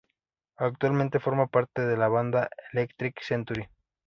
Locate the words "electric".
2.73-3.21